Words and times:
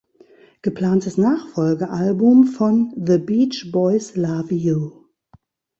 Geplantes 0.63 1.17
Nachfolgealbum 1.19 2.47
von 2.47 2.91
"The 2.97 3.19
Beach 3.19 3.69
Boys 3.71 4.15
Love 4.15 4.51
You". 4.51 5.05